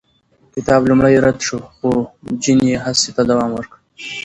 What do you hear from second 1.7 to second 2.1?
خو